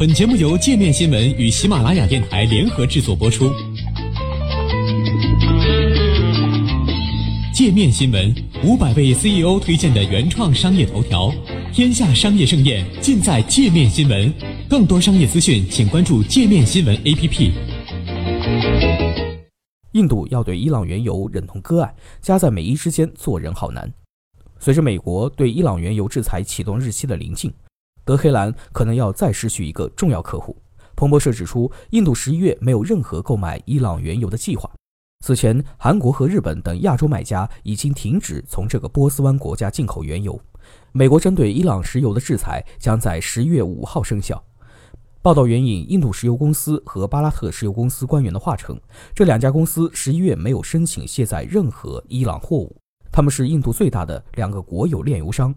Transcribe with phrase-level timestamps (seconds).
[0.00, 3.52] 本节目由界面新闻与喜马拉雅电台联合制作播出。
[7.52, 8.34] 界面新闻
[8.64, 11.30] 五百位 CEO 推荐的原创商业头条，
[11.70, 14.32] 天下商业盛宴尽在界面新闻。
[14.70, 17.52] 更多商业资讯，请关注界面新闻 APP。
[19.92, 23.92] 印度要对伊朗原油忍痛割爱，夹在美伊之间，做人好难。
[24.58, 27.52] 随着美国对伊朗原油制裁启动日期的临近。
[28.10, 30.56] 德黑兰可能要再失去一个重要客户。
[30.96, 34.68] 彭博社指出，印度十一月没有任何购买伊朗原油的计划。
[35.24, 40.36] 此前，韩国和日本等亚洲买家已经停止从这个波斯湾国家进口原油。
[40.90, 44.42] 美国针对伊朗石油的制裁将在十一月五号生效。
[45.22, 48.76] 报道援引印度石油公司和巴拉特石油公司官员的话称，
[49.14, 52.76] 这两家公司十一月没有申请卸载任何伊朗货物。
[53.12, 55.54] 他们是印度最大的两个国有炼油商。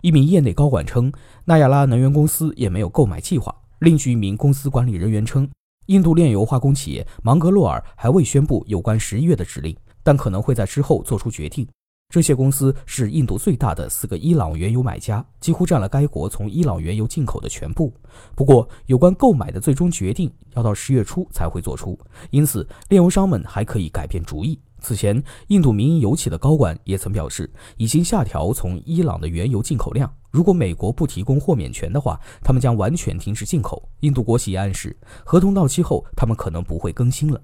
[0.00, 1.12] 一名业内高管称，
[1.44, 3.54] 纳亚拉能源公司也没有购买计划。
[3.80, 5.48] 另据一名公司管理人员称，
[5.86, 11.66] 印度炼油化工企业芒格洛尔还未宣布有关十一月的指令，但可能会在之后做出决定。
[12.10, 17.92] 这些公司是印度最大的四个伊朗原油买家，几乎占了该国从伊朗原油进口的全部。
[18.36, 21.98] 不过，有关购买的最终决定要到十月初才会做出，
[22.30, 24.58] 因此炼油商们还可以改变主意。
[24.84, 30.12] 此前，印度民营油企的高管也曾表示，已经下调从伊朗的原油进口量。
[30.30, 33.88] 如果美国不提供豁免权的话，他们将完全停止进口。
[34.00, 37.40] 印度国企也暗示，合同到期后，他们可能不会更新了。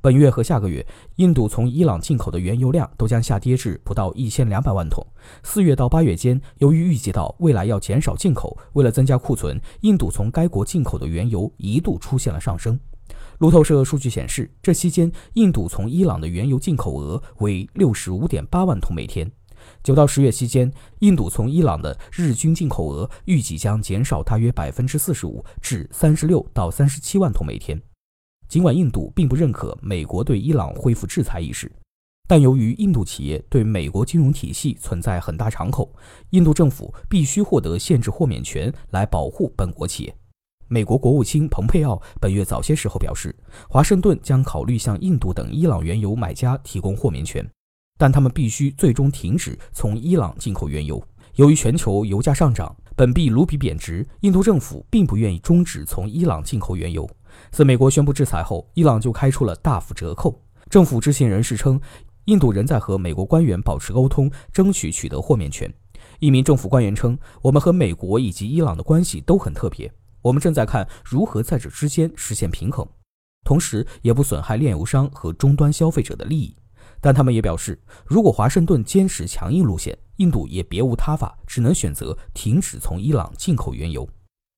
[0.00, 5.04] 本月和下个月，印度从伊朗进口的原油量都将下跌至不到一千两百万桶。
[5.42, 12.78] 四月到八月间，由于预计到未来要减少进口，为了增加库存，印度从该国进口的原油一度出现了上升。
[13.38, 19.30] 路透社数据显示，这期间印度从伊朗的原油进口额为六十五点八万桶每天。
[19.82, 27.80] 九到十月期间，印度从伊朗的日均进口额预计将减少大约百分之四十五，至三十六到三十七万桶每天。
[28.48, 31.70] 尽管印度并不认可美国对伊朗恢复制裁一事，
[32.26, 35.94] 但由于印度企业对美国金融体系存在很大敞口，
[36.30, 40.16] 印度政府必须获得限制豁免权来保护本国企业。
[40.70, 43.34] 美国国务卿蓬佩奥本月早些时候表示，
[43.70, 47.48] 华盛顿将考虑向印度等伊朗原油买家提供豁免权，
[47.96, 51.02] 但他们必须最终停止从伊朗进口原油。
[51.36, 57.08] 由于全球油价上涨，本币卢比贬值，印度政府并不愿意终止从伊朗进口原油。
[57.50, 60.38] 自美国宣布制裁后，伊朗就开出了大幅折扣。
[60.68, 61.80] 政府知情人士称，
[62.26, 65.72] 印度仍在和美国官员保持沟通，争取取得豁免权。
[66.18, 69.90] 一名政府官员称：“我们和美国以及伊朗的关系都很特别。”
[70.28, 72.86] 我们正在看如何在这之间实现平衡，
[73.46, 76.54] 同时也不损害炼油商和终端消费者的利益。
[77.00, 84.06] 但他们也表示，如果华盛顿坚持强硬路线，印度也别无他法，只能选择停止从伊朗进口原油。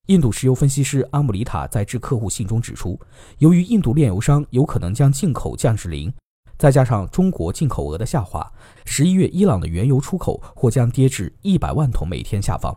[0.06, 2.98] 印度石油分析师阿姆里塔在致客户信中指出，
[3.38, 6.12] 由于印度炼油商有可能将进口降至零，
[6.58, 8.52] 再加上中国进口额的下滑，
[8.84, 12.76] 十一月伊朗的原油出口或将跌至一百万桶每天下方。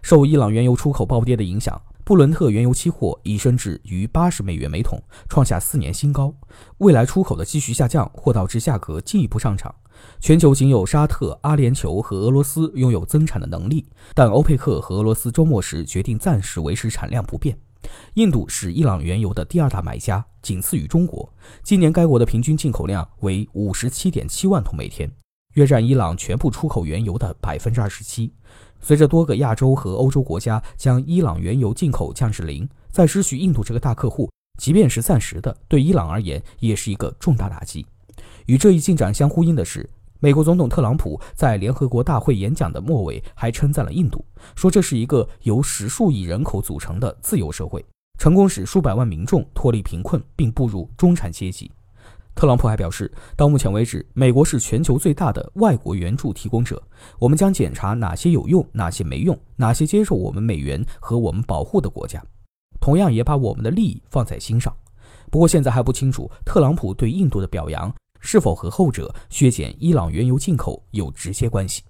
[0.00, 1.80] 受伊朗原油出口暴跌的影响。
[2.10, 6.34] 布伦特原油期货已升至逾八十美元每桶，创下四年新高。
[6.78, 9.72] 未来出口的继续下降或导致价格进一步上涨。
[10.18, 17.56] 全球仅有沙特、阿联酋和俄罗斯拥有增产的能力，但欧佩克和俄罗斯周末时决定暂时维持产量不变。
[18.14, 21.32] 印度是伊朗原油的第二大买家，仅次于中国。
[21.62, 25.08] 今年该国的平均进口量为五十七点七万桶每天，
[25.54, 28.34] 约占伊朗全部出口原油的百分之二十七。
[28.80, 37.86] 随着多个亚洲和欧洲国家将伊朗原油进口降至零，再失去印度这个大客户，即便是暂时的，对伊朗而言也是一个重大打击。
[38.46, 39.88] 与这一进展相呼应的是，
[40.18, 44.24] 美国总统特朗普在联合国大会演讲的末尾还称赞了印度，
[44.54, 47.84] 说这是一个由十数亿人口组成的自由社会，
[48.18, 51.70] 成功使数百万民众脱离贫困并步入中产阶级。
[52.34, 56.82] 特朗普还表示，到目前为止，美国是全球最大的外国援助提供者。
[57.18, 62.24] 我们将检查哪些有用，哪些没用，哪些接受我们美元和我们保护的国家，
[62.80, 64.74] 同样也把我们的利益放在心上。
[65.30, 71.82] 不过，现在还不清楚特朗普对印度的表扬是否和后者削减伊朗原油进口有直接关系。